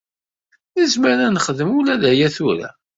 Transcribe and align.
Nezmer 0.77 1.17
ad 1.27 1.31
nexdem 1.33 1.71
ula 1.77 2.01
d 2.01 2.03
aya 2.11 2.27
tura. 2.35 2.69